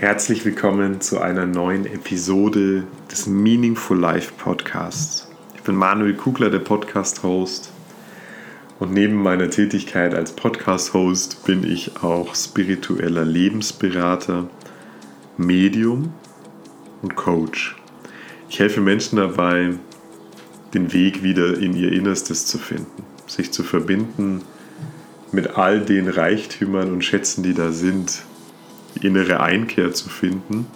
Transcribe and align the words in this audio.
Herzlich 0.00 0.44
willkommen 0.44 1.00
zu 1.00 1.20
einer 1.20 1.44
neuen 1.44 1.84
Episode 1.84 2.84
des 3.10 3.26
Meaningful 3.26 3.98
Life 3.98 4.32
Podcasts. 4.38 5.28
Ich 5.56 5.62
bin 5.62 5.74
Manuel 5.74 6.14
Kugler, 6.14 6.50
der 6.50 6.60
Podcast-Host. 6.60 7.72
Und 8.78 8.92
neben 8.92 9.16
meiner 9.16 9.50
Tätigkeit 9.50 10.14
als 10.14 10.30
Podcast-Host 10.30 11.44
bin 11.46 11.64
ich 11.64 12.00
auch 12.00 12.36
spiritueller 12.36 13.24
Lebensberater, 13.24 14.48
Medium 15.36 16.12
und 17.02 17.16
Coach. 17.16 17.74
Ich 18.48 18.60
helfe 18.60 18.80
Menschen 18.80 19.16
dabei, 19.16 19.74
den 20.74 20.92
Weg 20.92 21.24
wieder 21.24 21.58
in 21.58 21.74
ihr 21.74 21.90
Innerstes 21.90 22.46
zu 22.46 22.58
finden, 22.58 23.02
sich 23.26 23.50
zu 23.50 23.64
verbinden 23.64 24.42
mit 25.32 25.56
all 25.56 25.80
den 25.80 26.06
Reichtümern 26.06 26.92
und 26.92 27.04
Schätzen, 27.04 27.42
die 27.42 27.52
da 27.52 27.72
sind, 27.72 28.22
innere 29.00 29.40
Einkehr 29.40 29.92
zu 29.92 30.08
finden 30.08 30.66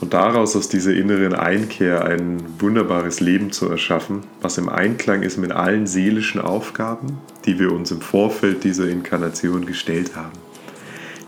und 0.00 0.12
daraus 0.12 0.56
aus 0.56 0.68
dieser 0.68 0.92
inneren 0.92 1.34
Einkehr 1.34 2.04
ein 2.04 2.42
wunderbares 2.58 3.20
Leben 3.20 3.50
zu 3.50 3.68
erschaffen, 3.68 4.24
was 4.42 4.58
im 4.58 4.68
Einklang 4.68 5.22
ist 5.22 5.38
mit 5.38 5.52
allen 5.52 5.86
seelischen 5.86 6.40
Aufgaben, 6.40 7.18
die 7.46 7.58
wir 7.58 7.72
uns 7.72 7.90
im 7.90 8.00
Vorfeld 8.00 8.64
dieser 8.64 8.88
Inkarnation 8.88 9.64
gestellt 9.64 10.14
haben. 10.14 10.38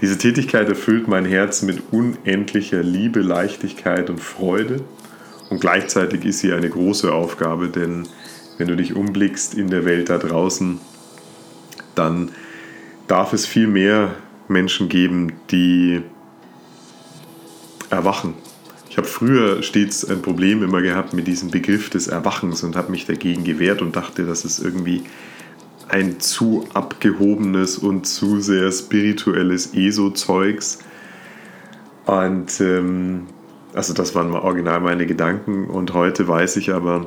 Diese 0.00 0.18
Tätigkeit 0.18 0.68
erfüllt 0.68 1.08
mein 1.08 1.24
Herz 1.24 1.62
mit 1.62 1.82
unendlicher 1.90 2.82
Liebe, 2.82 3.20
Leichtigkeit 3.20 4.10
und 4.10 4.20
Freude 4.20 4.82
und 5.50 5.60
gleichzeitig 5.60 6.24
ist 6.24 6.40
sie 6.40 6.52
eine 6.52 6.68
große 6.68 7.12
Aufgabe, 7.12 7.68
denn 7.68 8.06
wenn 8.58 8.68
du 8.68 8.76
dich 8.76 8.94
umblickst 8.94 9.54
in 9.54 9.70
der 9.70 9.84
Welt 9.84 10.10
da 10.10 10.18
draußen, 10.18 10.78
dann 11.94 12.30
darf 13.06 13.32
es 13.32 13.46
viel 13.46 13.66
mehr 13.66 14.14
Menschen 14.48 14.88
geben, 14.88 15.32
die 15.50 16.02
erwachen. 17.90 18.34
Ich 18.90 18.96
habe 18.96 19.06
früher 19.06 19.62
stets 19.62 20.04
ein 20.04 20.22
Problem 20.22 20.62
immer 20.62 20.82
gehabt 20.82 21.12
mit 21.12 21.26
diesem 21.26 21.50
Begriff 21.50 21.90
des 21.90 22.08
Erwachens 22.08 22.62
und 22.62 22.76
habe 22.76 22.90
mich 22.90 23.06
dagegen 23.06 23.44
gewehrt 23.44 23.82
und 23.82 23.94
dachte, 23.94 24.26
das 24.26 24.44
ist 24.44 24.58
irgendwie 24.58 25.04
ein 25.88 26.20
zu 26.20 26.66
abgehobenes 26.74 27.78
und 27.78 28.06
zu 28.06 28.40
sehr 28.40 28.70
spirituelles 28.72 29.74
ESO-Zeugs. 29.74 30.80
Und 32.06 32.60
ähm, 32.60 33.26
also 33.74 33.94
das 33.94 34.14
waren 34.14 34.32
original 34.32 34.80
meine 34.80 35.06
Gedanken 35.06 35.66
und 35.66 35.94
heute 35.94 36.26
weiß 36.26 36.56
ich 36.56 36.72
aber, 36.72 37.06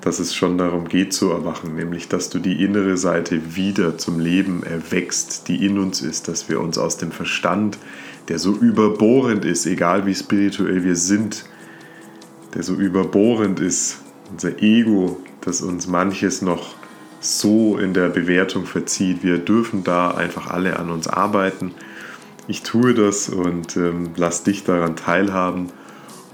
dass 0.00 0.20
es 0.20 0.34
schon 0.34 0.58
darum 0.58 0.88
geht 0.88 1.12
zu 1.12 1.30
erwachen, 1.30 1.74
nämlich 1.74 2.08
dass 2.08 2.30
du 2.30 2.38
die 2.38 2.62
innere 2.64 2.96
Seite 2.96 3.56
wieder 3.56 3.98
zum 3.98 4.20
Leben 4.20 4.62
erwächst, 4.62 5.48
die 5.48 5.64
in 5.64 5.78
uns 5.78 6.00
ist, 6.00 6.28
dass 6.28 6.48
wir 6.48 6.60
uns 6.60 6.78
aus 6.78 6.96
dem 6.96 7.10
Verstand, 7.10 7.78
der 8.28 8.38
so 8.38 8.52
überbohrend 8.52 9.44
ist, 9.44 9.66
egal 9.66 10.06
wie 10.06 10.14
spirituell 10.14 10.84
wir 10.84 10.96
sind, 10.96 11.44
der 12.54 12.62
so 12.62 12.74
überbohrend 12.74 13.60
ist, 13.60 13.98
unser 14.30 14.62
Ego, 14.62 15.20
das 15.40 15.62
uns 15.62 15.86
manches 15.86 16.42
noch 16.42 16.74
so 17.20 17.78
in 17.78 17.94
der 17.94 18.08
Bewertung 18.08 18.66
verzieht. 18.66 19.22
Wir 19.22 19.38
dürfen 19.38 19.82
da 19.82 20.10
einfach 20.12 20.48
alle 20.48 20.78
an 20.78 20.90
uns 20.90 21.08
arbeiten. 21.08 21.72
Ich 22.46 22.62
tue 22.62 22.94
das 22.94 23.28
und 23.28 23.76
ähm, 23.76 24.10
lass 24.16 24.44
dich 24.44 24.64
daran 24.64 24.96
teilhaben 24.96 25.68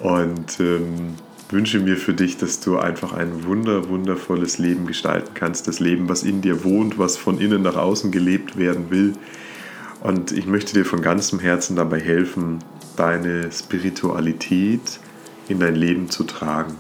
und 0.01 0.61
ähm, 0.61 1.15
wünsche 1.51 1.79
mir 1.79 1.97
für 1.97 2.15
dich, 2.15 2.37
dass 2.37 2.61
du 2.61 2.79
einfach 2.79 3.13
ein 3.13 3.45
wunder, 3.45 3.89
wundervolles 3.89 4.59
Leben 4.59 4.87
gestalten 4.87 5.33
kannst. 5.35 5.69
Das 5.69 5.81
Leben, 5.81 6.09
was 6.09 6.23
in 6.23 6.41
dir 6.41 6.65
wohnt, 6.65 6.99
was 6.99 7.17
von 7.17 7.39
innen 7.39 7.63
nach 7.63 7.77
außen 7.77 8.11
gelebt 8.11 8.57
werden 8.57 8.91
will. 8.91 9.13
Und 10.01 10.33
ich 10.33 10.47
möchte 10.47 10.75
dir 10.75 10.85
von 10.85 11.03
ganzem 11.03 11.39
Herzen 11.39 11.77
dabei 11.77 12.01
helfen, 12.01 12.59
deine 12.97 13.51
Spiritualität 13.51 15.01
in 15.49 15.61
dein 15.61 15.75
Leben 15.75 16.11
zu 16.11 16.25
tragen. 16.25 16.77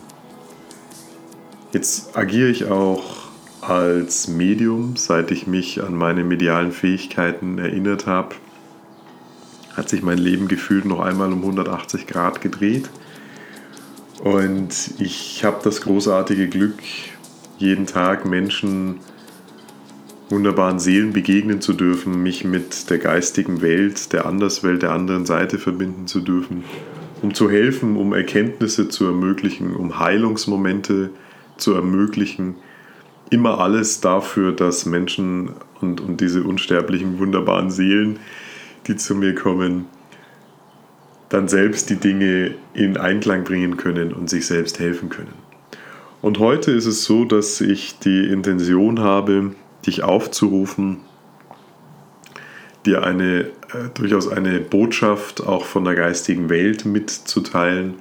Jetzt 1.72 2.16
agiere 2.16 2.48
ich 2.48 2.66
auch 2.66 3.24
als 3.60 4.28
Medium, 4.28 4.96
seit 4.96 5.30
ich 5.30 5.46
mich 5.46 5.82
an 5.82 5.94
meine 5.94 6.22
medialen 6.22 6.70
Fähigkeiten 6.70 7.58
erinnert 7.58 8.06
habe, 8.06 8.34
hat 9.74 9.88
sich 9.88 10.02
mein 10.02 10.18
Leben 10.18 10.48
gefühlt 10.48 10.84
noch 10.84 11.00
einmal 11.00 11.32
um 11.32 11.40
180 11.40 12.06
Grad 12.06 12.40
gedreht. 12.40 12.90
Und 14.22 14.94
ich 14.98 15.44
habe 15.44 15.60
das 15.64 15.80
großartige 15.80 16.48
Glück, 16.48 16.78
jeden 17.58 17.86
Tag 17.86 18.24
Menschen, 18.24 19.00
wunderbaren 20.30 20.78
Seelen 20.78 21.12
begegnen 21.12 21.60
zu 21.60 21.72
dürfen, 21.72 22.22
mich 22.22 22.44
mit 22.44 22.90
der 22.90 22.98
geistigen 22.98 23.60
Welt, 23.60 24.12
der 24.12 24.26
Anderswelt, 24.26 24.82
der 24.82 24.92
anderen 24.92 25.26
Seite 25.26 25.58
verbinden 25.58 26.06
zu 26.06 26.20
dürfen, 26.20 26.64
um 27.22 27.34
zu 27.34 27.50
helfen, 27.50 27.96
um 27.96 28.12
Erkenntnisse 28.12 28.88
zu 28.88 29.04
ermöglichen, 29.04 29.74
um 29.74 29.98
Heilungsmomente 29.98 31.10
zu 31.56 31.74
ermöglichen. 31.74 32.56
Immer 33.30 33.60
alles 33.60 34.00
dafür, 34.00 34.52
dass 34.52 34.86
Menschen 34.86 35.50
und, 35.80 36.00
und 36.00 36.20
diese 36.20 36.42
unsterblichen, 36.42 37.18
wunderbaren 37.18 37.70
Seelen, 37.70 38.18
die 38.86 38.96
zu 38.96 39.14
mir 39.14 39.34
kommen, 39.34 39.86
dann 41.28 41.48
selbst 41.48 41.90
die 41.90 41.96
Dinge 41.96 42.54
in 42.74 42.96
Einklang 42.96 43.44
bringen 43.44 43.76
können 43.76 44.12
und 44.12 44.30
sich 44.30 44.46
selbst 44.46 44.78
helfen 44.78 45.08
können. 45.08 45.34
Und 46.22 46.38
heute 46.38 46.70
ist 46.72 46.86
es 46.86 47.04
so, 47.04 47.24
dass 47.24 47.60
ich 47.60 47.98
die 47.98 48.28
Intention 48.28 49.00
habe, 49.00 49.54
dich 49.86 50.02
aufzurufen, 50.02 51.00
dir 52.86 53.02
eine 53.02 53.50
äh, 53.74 53.88
durchaus 53.94 54.28
eine 54.28 54.60
Botschaft 54.60 55.46
auch 55.46 55.64
von 55.64 55.84
der 55.84 55.94
geistigen 55.94 56.48
Welt 56.48 56.84
mitzuteilen, 56.84 57.94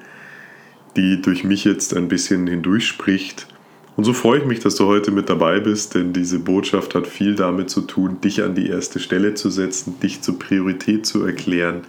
die 0.95 1.21
durch 1.21 1.43
mich 1.43 1.65
jetzt 1.65 1.95
ein 1.95 2.07
bisschen 2.07 2.47
hindurchspricht. 2.47 3.47
Und 3.95 4.03
so 4.05 4.13
freue 4.13 4.39
ich 4.39 4.45
mich, 4.45 4.59
dass 4.59 4.75
du 4.75 4.85
heute 4.85 5.11
mit 5.11 5.29
dabei 5.29 5.59
bist, 5.59 5.95
denn 5.95 6.13
diese 6.13 6.39
Botschaft 6.39 6.95
hat 6.95 7.07
viel 7.07 7.35
damit 7.35 7.69
zu 7.69 7.81
tun, 7.81 8.21
dich 8.21 8.41
an 8.41 8.55
die 8.55 8.67
erste 8.67 8.99
Stelle 8.99 9.33
zu 9.35 9.49
setzen, 9.49 9.99
dich 10.01 10.21
zur 10.21 10.39
Priorität 10.39 11.05
zu 11.05 11.23
erklären, 11.25 11.81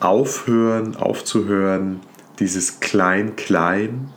aufhören, 0.00 0.96
aufzuhören, 0.96 2.00
dieses 2.38 2.80
Klein-Klein 2.80 4.10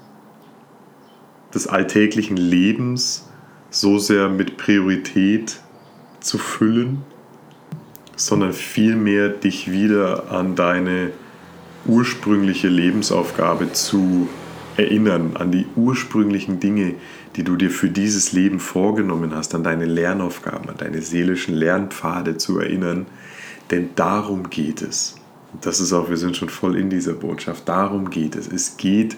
des 1.53 1.67
alltäglichen 1.67 2.37
Lebens 2.37 3.29
so 3.69 3.99
sehr 3.99 4.29
mit 4.29 4.57
Priorität 4.57 5.59
zu 6.19 6.37
füllen, 6.37 7.03
sondern 8.15 8.53
vielmehr 8.53 9.29
dich 9.29 9.71
wieder 9.71 10.31
an 10.31 10.55
deine 10.55 11.11
ursprüngliche 11.85 12.69
Lebensaufgabe 12.69 13.73
zu 13.73 14.29
erinnern, 14.77 15.35
an 15.35 15.51
die 15.51 15.67
ursprünglichen 15.75 16.59
Dinge, 16.59 16.95
die 17.35 17.43
du 17.43 17.55
dir 17.55 17.69
für 17.69 17.89
dieses 17.89 18.31
Leben 18.31 18.59
vorgenommen 18.59 19.35
hast, 19.35 19.53
an 19.53 19.63
deine 19.63 19.85
Lernaufgaben, 19.85 20.69
an 20.69 20.77
deine 20.77 21.01
seelischen 21.01 21.53
Lernpfade 21.53 22.37
zu 22.37 22.59
erinnern, 22.59 23.05
denn 23.69 23.89
darum 23.95 24.49
geht 24.49 24.81
es 24.81 25.15
das 25.61 25.79
ist 25.79 25.93
auch, 25.93 26.09
wir 26.09 26.17
sind 26.17 26.37
schon 26.37 26.49
voll 26.49 26.77
in 26.77 26.89
dieser 26.89 27.13
Botschaft. 27.13 27.67
Darum 27.67 28.09
geht 28.09 28.35
es. 28.35 28.47
Es 28.47 28.77
geht 28.77 29.15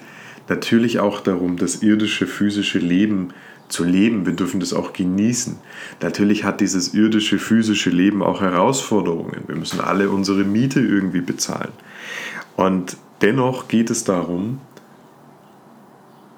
natürlich 0.48 1.00
auch 1.00 1.20
darum, 1.20 1.56
das 1.56 1.82
irdische, 1.82 2.26
physische 2.26 2.78
Leben 2.78 3.30
zu 3.68 3.84
leben. 3.84 4.26
Wir 4.26 4.32
dürfen 4.32 4.60
das 4.60 4.72
auch 4.72 4.92
genießen. 4.92 5.56
Natürlich 6.00 6.44
hat 6.44 6.60
dieses 6.60 6.94
irdische, 6.94 7.38
physische 7.38 7.90
Leben 7.90 8.22
auch 8.22 8.40
Herausforderungen. 8.40 9.44
Wir 9.46 9.56
müssen 9.56 9.80
alle 9.80 10.10
unsere 10.10 10.44
Miete 10.44 10.80
irgendwie 10.80 11.20
bezahlen. 11.20 11.72
Und 12.56 12.96
dennoch 13.22 13.68
geht 13.68 13.90
es 13.90 14.04
darum, 14.04 14.60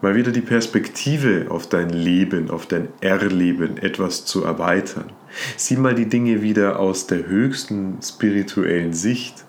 mal 0.01 0.15
wieder 0.15 0.33
die 0.33 0.41
Perspektive 0.41 1.47
auf 1.51 1.69
dein 1.69 1.91
Leben, 1.91 2.51
auf 2.51 2.67
dein 2.67 2.89
Erleben 3.01 3.79
etwas 3.79 4.25
zu 4.25 4.45
erweitern. 4.45 5.11
Sieh 5.57 5.77
mal 5.77 5.95
die 5.95 6.09
Dinge 6.09 6.41
wieder 6.41 6.79
aus 6.79 7.07
der 7.07 7.27
höchsten 7.27 7.99
spirituellen 8.03 8.95
Sicht 8.95 9.45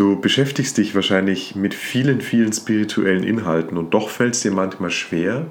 Du 0.00 0.18
beschäftigst 0.18 0.78
dich 0.78 0.94
wahrscheinlich 0.94 1.56
mit 1.56 1.74
vielen, 1.74 2.22
vielen 2.22 2.54
spirituellen 2.54 3.22
Inhalten 3.22 3.76
und 3.76 3.92
doch 3.92 4.08
fällt 4.08 4.34
es 4.34 4.40
dir 4.40 4.50
manchmal 4.50 4.90
schwer, 4.90 5.48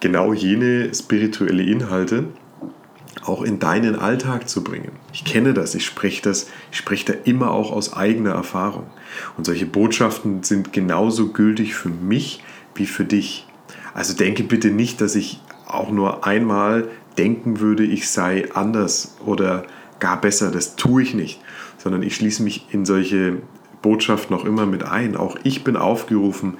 genau 0.00 0.32
jene 0.32 0.94
spirituelle 0.94 1.62
Inhalte 1.62 2.24
auch 3.22 3.42
in 3.42 3.58
deinen 3.58 3.94
Alltag 3.94 4.48
zu 4.48 4.64
bringen. 4.64 4.92
Ich 5.12 5.26
kenne 5.26 5.52
das, 5.52 5.74
ich 5.74 5.84
spreche 5.84 6.22
das, 6.22 6.48
ich 6.72 6.78
spreche 6.78 7.12
da 7.12 7.18
immer 7.24 7.50
auch 7.50 7.70
aus 7.70 7.92
eigener 7.92 8.30
Erfahrung. 8.30 8.86
Und 9.36 9.44
solche 9.44 9.66
Botschaften 9.66 10.42
sind 10.42 10.72
genauso 10.72 11.32
gültig 11.32 11.74
für 11.74 11.90
mich 11.90 12.42
wie 12.76 12.86
für 12.86 13.04
dich. 13.04 13.46
Also 13.92 14.14
denke 14.14 14.44
bitte 14.44 14.70
nicht, 14.70 15.02
dass 15.02 15.14
ich 15.14 15.38
auch 15.66 15.90
nur 15.90 16.26
einmal 16.26 16.88
denken 17.18 17.60
würde, 17.60 17.84
ich 17.84 18.08
sei 18.08 18.50
anders 18.54 19.18
oder 19.26 19.66
gar 20.00 20.18
besser. 20.18 20.50
Das 20.50 20.76
tue 20.76 21.02
ich 21.02 21.12
nicht, 21.12 21.42
sondern 21.76 22.02
ich 22.02 22.16
schließe 22.16 22.42
mich 22.42 22.68
in 22.70 22.86
solche 22.86 23.42
Botschaft 23.86 24.32
noch 24.32 24.44
immer 24.44 24.66
mit 24.66 24.82
ein. 24.82 25.16
Auch 25.16 25.36
ich 25.44 25.62
bin 25.62 25.76
aufgerufen, 25.76 26.54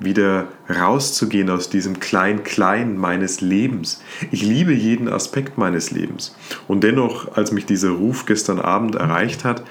wieder 0.00 0.48
rauszugehen 0.68 1.48
aus 1.48 1.70
diesem 1.70 2.00
Klein-Klein 2.00 2.98
meines 2.98 3.40
Lebens. 3.40 4.02
Ich 4.32 4.42
liebe 4.42 4.72
jeden 4.72 5.08
Aspekt 5.08 5.58
meines 5.58 5.92
Lebens. 5.92 6.34
Und 6.66 6.82
dennoch, 6.82 7.36
als 7.36 7.52
mich 7.52 7.66
dieser 7.66 7.90
Ruf 7.90 8.26
gestern 8.26 8.58
Abend 8.58 8.96
erreicht 8.96 9.44
hat, 9.44 9.62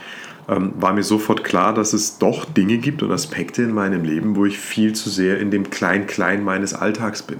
ähm, 0.47 0.71
war 0.77 0.93
mir 0.93 1.03
sofort 1.03 1.43
klar, 1.43 1.73
dass 1.73 1.91
es 1.91 2.17
doch 2.17 2.45
Dinge 2.45 2.77
gibt 2.77 3.03
und 3.03 3.11
Aspekte 3.11 3.63
in 3.63 3.73
meinem 3.73 4.05
Leben, 4.05 4.37
wo 4.37 4.45
ich 4.45 4.57
viel 4.57 4.93
zu 4.93 5.09
sehr 5.09 5.37
in 5.41 5.51
dem 5.51 5.69
Klein-Klein 5.69 6.45
meines 6.45 6.73
Alltags 6.73 7.23
bin. 7.23 7.39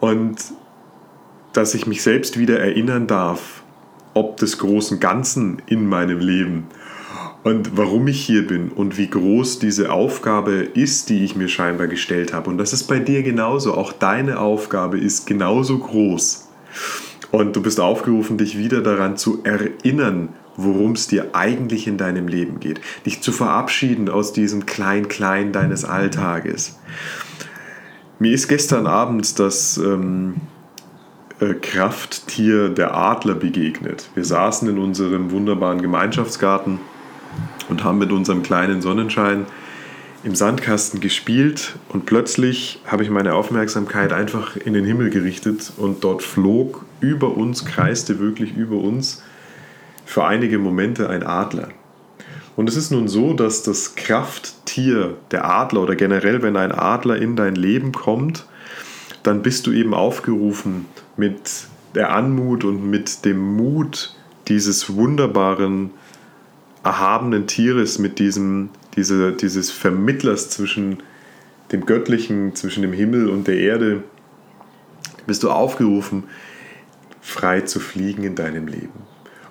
Und 0.00 0.38
dass 1.52 1.74
ich 1.74 1.86
mich 1.86 2.02
selbst 2.02 2.40
wieder 2.40 2.58
erinnern 2.58 3.06
darf, 3.06 3.62
ob 4.14 4.36
des 4.38 4.58
großen 4.58 4.98
Ganzen 4.98 5.62
in 5.66 5.86
meinem 5.86 6.18
Leben 6.18 6.66
und 7.44 7.76
warum 7.76 8.08
ich 8.08 8.20
hier 8.20 8.46
bin 8.46 8.70
und 8.70 8.98
wie 8.98 9.08
groß 9.08 9.58
diese 9.58 9.92
Aufgabe 9.92 10.52
ist, 10.54 11.08
die 11.08 11.24
ich 11.24 11.36
mir 11.36 11.48
scheinbar 11.48 11.86
gestellt 11.86 12.32
habe. 12.32 12.50
Und 12.50 12.58
das 12.58 12.72
ist 12.72 12.84
bei 12.84 12.98
dir 12.98 13.22
genauso. 13.22 13.74
Auch 13.74 13.92
deine 13.92 14.40
Aufgabe 14.40 14.98
ist 14.98 15.26
genauso 15.26 15.78
groß. 15.78 16.48
Und 17.30 17.54
du 17.54 17.62
bist 17.62 17.78
aufgerufen, 17.80 18.38
dich 18.38 18.58
wieder 18.58 18.80
daran 18.80 19.16
zu 19.16 19.44
erinnern, 19.44 20.30
worum 20.56 20.92
es 20.92 21.06
dir 21.06 21.34
eigentlich 21.34 21.86
in 21.86 21.96
deinem 21.96 22.26
Leben 22.26 22.58
geht. 22.58 22.80
Dich 23.06 23.20
zu 23.22 23.30
verabschieden 23.30 24.08
aus 24.08 24.32
diesem 24.32 24.66
Klein-Klein 24.66 25.52
deines 25.52 25.84
Alltages. 25.84 26.78
Mir 28.18 28.32
ist 28.32 28.48
gestern 28.48 28.88
Abend 28.88 29.38
das 29.38 29.78
ähm, 29.78 30.34
äh, 31.38 31.54
Krafttier 31.54 32.68
der 32.70 32.96
Adler 32.96 33.34
begegnet. 33.34 34.10
Wir 34.16 34.24
saßen 34.24 34.68
in 34.68 34.78
unserem 34.78 35.30
wunderbaren 35.30 35.80
Gemeinschaftsgarten 35.80 36.80
und 37.68 37.84
haben 37.84 37.98
mit 37.98 38.12
unserem 38.12 38.42
kleinen 38.42 38.82
Sonnenschein 38.82 39.46
im 40.24 40.34
Sandkasten 40.34 41.00
gespielt 41.00 41.76
und 41.88 42.06
plötzlich 42.06 42.80
habe 42.86 43.02
ich 43.02 43.10
meine 43.10 43.34
Aufmerksamkeit 43.34 44.12
einfach 44.12 44.56
in 44.56 44.74
den 44.74 44.84
Himmel 44.84 45.10
gerichtet 45.10 45.72
und 45.76 46.02
dort 46.02 46.22
flog 46.22 46.84
über 47.00 47.36
uns, 47.36 47.64
kreiste 47.64 48.18
wirklich 48.18 48.56
über 48.56 48.76
uns 48.76 49.22
für 50.04 50.24
einige 50.24 50.58
Momente 50.58 51.08
ein 51.08 51.22
Adler. 51.22 51.68
Und 52.56 52.68
es 52.68 52.76
ist 52.76 52.90
nun 52.90 53.06
so, 53.06 53.34
dass 53.34 53.62
das 53.62 53.94
Krafttier 53.94 55.16
der 55.30 55.44
Adler 55.44 55.82
oder 55.82 55.94
generell, 55.94 56.42
wenn 56.42 56.56
ein 56.56 56.72
Adler 56.72 57.16
in 57.16 57.36
dein 57.36 57.54
Leben 57.54 57.92
kommt, 57.92 58.46
dann 59.22 59.42
bist 59.42 59.66
du 59.68 59.72
eben 59.72 59.94
aufgerufen 59.94 60.86
mit 61.16 61.66
der 61.94 62.10
Anmut 62.10 62.64
und 62.64 62.90
mit 62.90 63.24
dem 63.24 63.56
Mut 63.56 64.14
dieses 64.48 64.94
wunderbaren, 64.94 65.90
erhabenen 66.88 67.46
Tieres, 67.46 67.98
mit 67.98 68.18
diesem, 68.18 68.70
diese, 68.96 69.32
dieses 69.32 69.70
Vermittlers 69.70 70.48
zwischen 70.48 71.02
dem 71.70 71.84
Göttlichen, 71.84 72.54
zwischen 72.54 72.80
dem 72.80 72.94
Himmel 72.94 73.28
und 73.28 73.46
der 73.46 73.58
Erde, 73.58 74.04
bist 75.26 75.42
du 75.42 75.50
aufgerufen, 75.50 76.24
frei 77.20 77.60
zu 77.60 77.78
fliegen 77.78 78.22
in 78.24 78.34
deinem 78.34 78.68
Leben 78.68 79.02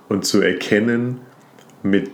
und 0.10 0.26
zu 0.26 0.42
erkennen, 0.42 1.22
mit 1.84 2.10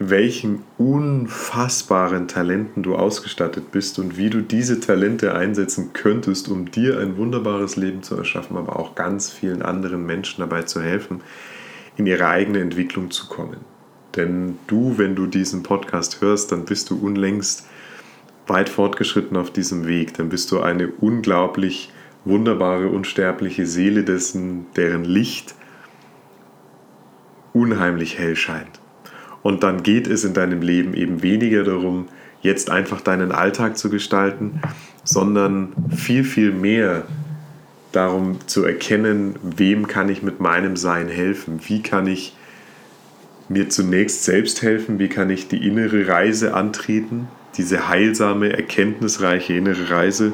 welchen 0.00 0.62
unfassbaren 0.78 2.26
Talenten 2.26 2.82
du 2.82 2.96
ausgestattet 2.96 3.70
bist 3.70 3.98
und 3.98 4.16
wie 4.16 4.30
du 4.30 4.40
diese 4.40 4.80
Talente 4.80 5.34
einsetzen 5.34 5.92
könntest, 5.92 6.48
um 6.48 6.70
dir 6.70 6.98
ein 7.00 7.18
wunderbares 7.18 7.76
Leben 7.76 8.02
zu 8.02 8.16
erschaffen, 8.16 8.56
aber 8.56 8.78
auch 8.78 8.94
ganz 8.94 9.30
vielen 9.30 9.60
anderen 9.60 10.06
Menschen 10.06 10.40
dabei 10.40 10.62
zu 10.62 10.80
helfen, 10.80 11.20
in 11.98 12.06
ihre 12.06 12.28
eigene 12.28 12.60
Entwicklung 12.60 13.10
zu 13.10 13.28
kommen. 13.28 13.73
Denn 14.16 14.58
du, 14.66 14.98
wenn 14.98 15.14
du 15.14 15.26
diesen 15.26 15.62
Podcast 15.62 16.20
hörst, 16.20 16.52
dann 16.52 16.64
bist 16.64 16.90
du 16.90 16.98
unlängst 16.98 17.66
weit 18.46 18.68
fortgeschritten 18.68 19.36
auf 19.36 19.50
diesem 19.50 19.86
Weg. 19.86 20.14
Dann 20.14 20.28
bist 20.28 20.50
du 20.52 20.60
eine 20.60 20.88
unglaublich 20.88 21.90
wunderbare, 22.24 22.88
unsterbliche 22.88 23.66
Seele 23.66 24.04
dessen, 24.04 24.66
deren 24.76 25.04
Licht 25.04 25.54
unheimlich 27.52 28.18
hell 28.18 28.36
scheint. 28.36 28.80
Und 29.42 29.62
dann 29.62 29.82
geht 29.82 30.06
es 30.06 30.24
in 30.24 30.34
deinem 30.34 30.62
Leben 30.62 30.94
eben 30.94 31.22
weniger 31.22 31.64
darum, 31.64 32.08
jetzt 32.40 32.70
einfach 32.70 33.00
deinen 33.00 33.32
Alltag 33.32 33.76
zu 33.76 33.90
gestalten, 33.90 34.60
sondern 35.02 35.72
viel, 35.94 36.24
viel 36.24 36.52
mehr 36.52 37.04
darum 37.92 38.38
zu 38.46 38.64
erkennen, 38.64 39.36
wem 39.42 39.86
kann 39.86 40.08
ich 40.08 40.22
mit 40.22 40.40
meinem 40.40 40.76
Sein 40.76 41.08
helfen, 41.08 41.60
wie 41.66 41.82
kann 41.82 42.06
ich 42.06 42.36
mir 43.48 43.68
zunächst 43.68 44.24
selbst 44.24 44.62
helfen, 44.62 44.98
wie 44.98 45.08
kann 45.08 45.30
ich 45.30 45.48
die 45.48 45.66
innere 45.66 46.08
Reise 46.08 46.54
antreten, 46.54 47.28
diese 47.56 47.88
heilsame, 47.88 48.52
erkenntnisreiche 48.52 49.54
innere 49.54 49.90
Reise, 49.90 50.32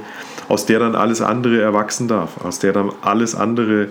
aus 0.48 0.66
der 0.66 0.78
dann 0.78 0.94
alles 0.94 1.20
andere 1.20 1.60
erwachsen 1.60 2.08
darf, 2.08 2.44
aus 2.44 2.58
der 2.58 2.72
dann 2.72 2.90
alles 3.02 3.34
andere 3.34 3.88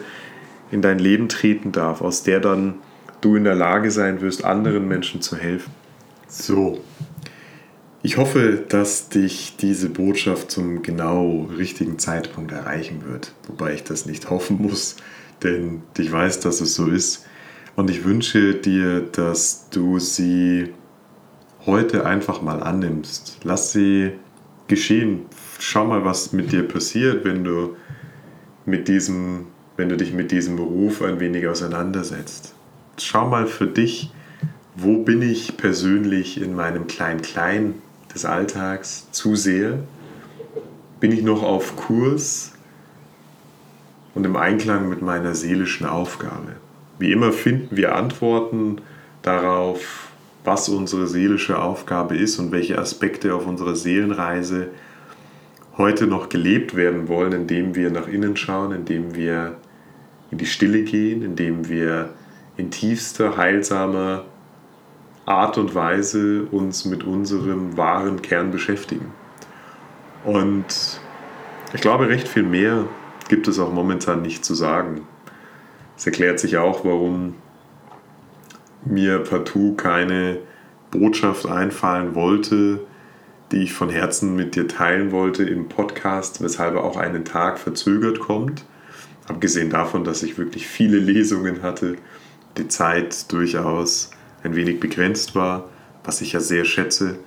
in 0.71 0.81
dein 0.81 0.99
Leben 0.99 1.29
treten 1.29 1.71
darf, 1.71 2.01
aus 2.01 2.23
der 2.23 2.39
dann 2.39 2.75
du 3.21 3.35
in 3.35 3.43
der 3.43 3.55
Lage 3.55 3.91
sein 3.91 4.21
wirst, 4.21 4.45
anderen 4.45 4.87
Menschen 4.87 5.21
zu 5.21 5.35
helfen. 5.35 5.71
So, 6.27 6.79
ich 8.01 8.17
hoffe, 8.17 8.63
dass 8.69 9.09
dich 9.09 9.57
diese 9.57 9.89
Botschaft 9.89 10.51
zum 10.51 10.81
genau 10.83 11.49
richtigen 11.57 11.99
Zeitpunkt 11.99 12.51
erreichen 12.51 13.03
wird, 13.05 13.33
wobei 13.47 13.73
ich 13.73 13.83
das 13.83 14.05
nicht 14.05 14.29
hoffen 14.29 14.61
muss, 14.61 14.95
denn 15.43 15.81
ich 15.97 16.11
weiß, 16.11 16.39
dass 16.39 16.61
es 16.61 16.75
so 16.75 16.87
ist. 16.87 17.25
Und 17.79 17.89
ich 17.89 18.03
wünsche 18.03 18.55
dir, 18.55 18.99
dass 18.99 19.69
du 19.69 19.99
sie 19.99 20.73
heute 21.65 22.05
einfach 22.05 22.41
mal 22.41 22.61
annimmst. 22.61 23.39
Lass 23.43 23.71
sie 23.71 24.11
geschehen. 24.67 25.25
Schau 25.59 25.85
mal, 25.85 26.03
was 26.03 26.33
mit 26.33 26.51
dir 26.51 26.67
passiert, 26.67 27.23
wenn 27.23 27.43
du 27.43 27.77
mit 28.65 28.87
diesem, 28.87 29.47
wenn 29.77 29.87
du 29.87 29.95
dich 29.95 30.13
mit 30.13 30.31
diesem 30.31 30.57
Beruf 30.57 31.01
ein 31.01 31.19
wenig 31.19 31.47
auseinandersetzt 31.47 32.53
schau 33.01 33.27
mal 33.27 33.47
für 33.47 33.67
dich, 33.67 34.11
wo 34.75 35.03
bin 35.03 35.21
ich 35.21 35.57
persönlich 35.57 36.41
in 36.41 36.55
meinem 36.55 36.87
Klein-Klein 36.87 37.75
des 38.13 38.25
Alltags 38.25 39.11
zu 39.11 39.35
sehr? 39.35 39.79
Bin 40.99 41.11
ich 41.11 41.23
noch 41.23 41.43
auf 41.43 41.75
Kurs 41.75 42.53
und 44.15 44.25
im 44.25 44.35
Einklang 44.35 44.89
mit 44.89 45.01
meiner 45.01 45.35
seelischen 45.35 45.85
Aufgabe? 45.85 46.55
Wie 46.99 47.13
immer 47.13 47.31
finden 47.31 47.77
wir 47.77 47.95
Antworten 47.95 48.81
darauf, 49.21 50.09
was 50.43 50.69
unsere 50.69 51.07
seelische 51.07 51.61
Aufgabe 51.61 52.15
ist 52.15 52.39
und 52.39 52.51
welche 52.51 52.77
Aspekte 52.77 53.33
auf 53.33 53.47
unserer 53.47 53.75
Seelenreise 53.75 54.67
heute 55.77 56.07
noch 56.07 56.27
gelebt 56.27 56.75
werden 56.75 57.07
wollen, 57.07 57.31
indem 57.31 57.73
wir 57.73 57.89
nach 57.89 58.07
innen 58.07 58.35
schauen, 58.35 58.73
indem 58.73 59.15
wir 59.15 59.55
in 60.29 60.37
die 60.37 60.45
Stille 60.45 60.83
gehen, 60.83 61.23
indem 61.23 61.69
wir 61.69 62.09
in 62.57 62.69
tiefster, 62.69 63.37
heilsamer 63.37 64.25
Art 65.25 65.57
und 65.57 65.73
Weise 65.75 66.43
uns 66.51 66.83
mit 66.83 67.03
unserem 67.03 67.77
wahren 67.77 68.21
Kern 68.21 68.51
beschäftigen. 68.51 69.13
Und 70.25 70.99
ich 71.73 71.81
glaube, 71.81 72.09
recht 72.09 72.27
viel 72.27 72.43
mehr 72.43 72.85
gibt 73.29 73.47
es 73.47 73.59
auch 73.59 73.71
momentan 73.71 74.21
nicht 74.21 74.43
zu 74.43 74.53
sagen. 74.55 75.01
Es 75.99 76.05
erklärt 76.05 76.39
sich 76.39 76.55
auch, 76.55 76.85
warum 76.85 77.35
mir 78.85 79.19
partout 79.19 79.75
keine 79.75 80.37
Botschaft 80.91 81.45
einfallen 81.45 82.15
wollte, 82.15 82.79
die 83.51 83.63
ich 83.63 83.73
von 83.73 83.89
Herzen 83.89 84.33
mit 84.33 84.55
dir 84.55 84.69
teilen 84.69 85.11
wollte 85.11 85.43
im 85.43 85.67
Podcast, 85.67 86.41
weshalb 86.41 86.75
er 86.75 86.85
auch 86.85 86.95
einen 86.95 87.25
Tag 87.25 87.59
verzögert 87.59 88.21
kommt. 88.21 88.63
Abgesehen 89.27 89.69
davon, 89.69 90.05
dass 90.05 90.23
ich 90.23 90.37
wirklich 90.37 90.67
viele 90.67 90.97
Lesungen 90.99 91.63
hatte 91.63 91.97
die 92.57 92.69
Zeit 92.69 93.29
durchaus 93.33 94.11
ein 94.41 94.55
wenig 94.55 94.79
begrenzt 94.79 95.35
war, 95.35 95.67
was 96.05 96.21
ich 96.21 96.31
ja 96.31 96.39
sehr 96.39 96.63
schätze. 96.63 97.19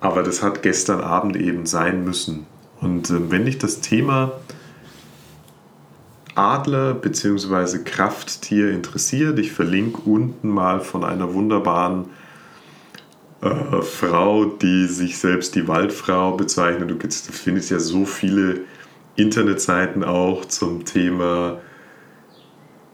Aber 0.00 0.22
das 0.22 0.42
hat 0.42 0.62
gestern 0.62 1.02
Abend 1.02 1.36
eben 1.36 1.66
sein 1.66 2.04
müssen. 2.04 2.46
Und 2.80 3.10
äh, 3.10 3.30
wenn 3.30 3.44
dich 3.44 3.58
das 3.58 3.82
Thema 3.82 4.32
Adler 6.40 6.94
bzw. 6.94 7.84
Krafttier 7.84 8.70
interessiert, 8.70 9.38
ich 9.38 9.52
verlinke 9.52 10.00
unten 10.06 10.48
mal 10.48 10.80
von 10.80 11.04
einer 11.04 11.34
wunderbaren 11.34 12.06
äh, 13.42 13.82
Frau, 13.82 14.46
die 14.46 14.86
sich 14.86 15.18
selbst 15.18 15.54
die 15.54 15.68
Waldfrau 15.68 16.36
bezeichnet. 16.36 16.90
Du 16.90 16.96
findest 17.08 17.70
ja 17.70 17.78
so 17.78 18.06
viele 18.06 18.60
Internetseiten 19.16 20.02
auch 20.02 20.46
zum 20.46 20.84
Thema 20.84 21.60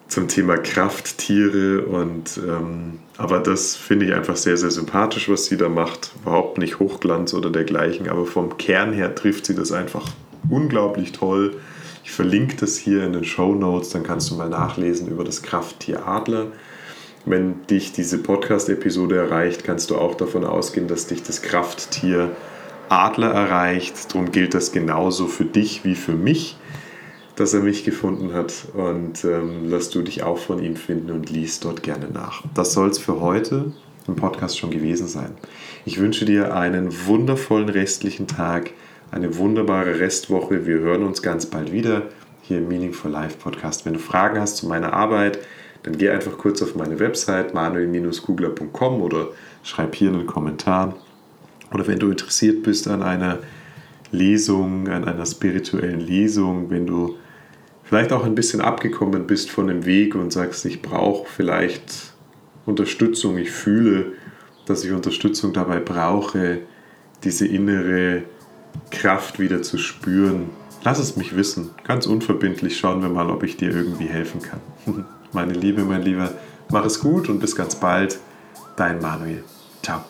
zum 0.08 0.28
Thema 0.28 0.56
Krafttiere 0.56 1.82
und 1.84 2.38
ähm, 2.38 3.00
aber 3.16 3.40
das 3.40 3.74
finde 3.74 4.06
ich 4.06 4.14
einfach 4.14 4.36
sehr, 4.36 4.56
sehr 4.56 4.70
sympathisch, 4.70 5.28
was 5.28 5.46
sie 5.46 5.56
da 5.56 5.68
macht. 5.68 6.12
Überhaupt 6.22 6.58
nicht 6.58 6.78
Hochglanz 6.78 7.34
oder 7.34 7.50
dergleichen, 7.50 8.08
aber 8.08 8.24
vom 8.24 8.56
Kern 8.56 8.92
her 8.92 9.16
trifft 9.16 9.46
sie 9.46 9.56
das 9.56 9.72
einfach 9.72 10.08
unglaublich 10.48 11.10
toll. 11.10 11.56
Ich 12.06 12.12
verlinke 12.12 12.54
das 12.54 12.78
hier 12.78 13.02
in 13.02 13.14
den 13.14 13.24
Show 13.24 13.56
Notes, 13.56 13.90
dann 13.90 14.04
kannst 14.04 14.30
du 14.30 14.36
mal 14.36 14.48
nachlesen 14.48 15.08
über 15.08 15.24
das 15.24 15.42
Krafttier 15.42 16.06
Adler. 16.06 16.52
Wenn 17.24 17.66
dich 17.66 17.90
diese 17.90 18.18
Podcast-Episode 18.18 19.16
erreicht, 19.16 19.64
kannst 19.64 19.90
du 19.90 19.96
auch 19.96 20.14
davon 20.14 20.44
ausgehen, 20.44 20.86
dass 20.86 21.08
dich 21.08 21.24
das 21.24 21.42
Krafttier 21.42 22.30
Adler 22.88 23.32
erreicht. 23.32 24.14
Darum 24.14 24.30
gilt 24.30 24.54
das 24.54 24.70
genauso 24.70 25.26
für 25.26 25.44
dich 25.44 25.84
wie 25.84 25.96
für 25.96 26.14
mich 26.14 26.56
dass 27.34 27.52
er 27.52 27.60
mich 27.60 27.84
gefunden 27.84 28.32
hat 28.32 28.54
und 28.72 29.22
ähm, 29.24 29.68
lass 29.68 29.90
du 29.90 30.00
dich 30.00 30.22
auch 30.22 30.38
von 30.38 30.58
ihm 30.58 30.74
finden 30.74 31.10
und 31.10 31.28
liest 31.28 31.66
dort 31.66 31.82
gerne 31.82 32.08
nach. 32.08 32.42
Das 32.54 32.72
soll 32.72 32.88
es 32.88 32.96
für 32.96 33.20
heute 33.20 33.74
im 34.08 34.16
Podcast 34.16 34.58
schon 34.58 34.70
gewesen 34.70 35.06
sein. 35.06 35.32
Ich 35.84 35.98
wünsche 35.98 36.24
dir 36.24 36.56
einen 36.56 36.90
wundervollen 37.06 37.68
restlichen 37.68 38.26
Tag, 38.26 38.70
eine 39.10 39.36
wunderbare 39.36 40.00
Restwoche. 40.00 40.66
Wir 40.66 40.78
hören 40.78 41.02
uns 41.02 41.22
ganz 41.22 41.46
bald 41.46 41.72
wieder 41.72 42.02
hier 42.42 42.58
im 42.58 42.68
Meaningful 42.68 43.10
Life 43.10 43.38
Podcast. 43.38 43.86
Wenn 43.86 43.94
du 43.94 43.98
Fragen 43.98 44.40
hast 44.40 44.58
zu 44.58 44.66
meiner 44.66 44.92
Arbeit, 44.92 45.38
dann 45.82 45.98
geh 45.98 46.10
einfach 46.10 46.36
kurz 46.38 46.62
auf 46.62 46.74
meine 46.74 46.98
Website 46.98 47.54
manuel-kugler.com 47.54 49.02
oder 49.02 49.28
schreib 49.62 49.94
hier 49.94 50.08
einen 50.08 50.26
Kommentar. 50.26 50.96
Oder 51.72 51.86
wenn 51.86 51.98
du 51.98 52.10
interessiert 52.10 52.62
bist 52.62 52.88
an 52.88 53.02
einer 53.02 53.38
Lesung, 54.12 54.88
an 54.88 55.04
einer 55.04 55.26
spirituellen 55.26 56.00
Lesung, 56.00 56.70
wenn 56.70 56.86
du 56.86 57.16
vielleicht 57.84 58.12
auch 58.12 58.24
ein 58.24 58.34
bisschen 58.34 58.60
abgekommen 58.60 59.26
bist 59.26 59.50
von 59.50 59.68
dem 59.68 59.84
Weg 59.84 60.14
und 60.14 60.32
sagst, 60.32 60.64
ich 60.64 60.82
brauche 60.82 61.28
vielleicht 61.28 62.12
Unterstützung, 62.64 63.38
ich 63.38 63.50
fühle, 63.50 64.12
dass 64.66 64.84
ich 64.84 64.92
Unterstützung 64.92 65.52
dabei 65.52 65.78
brauche, 65.78 66.58
diese 67.22 67.46
innere 67.46 68.24
Kraft 68.90 69.38
wieder 69.38 69.62
zu 69.62 69.78
spüren, 69.78 70.50
lass 70.84 70.98
es 70.98 71.16
mich 71.16 71.36
wissen. 71.36 71.70
Ganz 71.84 72.06
unverbindlich 72.06 72.78
schauen 72.78 73.02
wir 73.02 73.08
mal, 73.08 73.30
ob 73.30 73.42
ich 73.42 73.56
dir 73.56 73.70
irgendwie 73.70 74.06
helfen 74.06 74.40
kann. 74.42 74.60
Meine 75.32 75.52
Liebe, 75.52 75.84
mein 75.84 76.02
Lieber, 76.02 76.32
mach 76.70 76.84
es 76.86 77.00
gut 77.00 77.28
und 77.28 77.40
bis 77.40 77.56
ganz 77.56 77.74
bald. 77.74 78.18
Dein 78.76 79.00
Manuel. 79.00 79.44
Ciao. 79.82 80.04